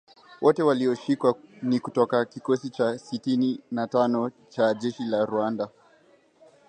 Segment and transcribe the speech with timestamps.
[0.41, 5.69] Wote walioshikwa ni kutoka kikosi cha Sitini na tano cha jeshi la Rwanda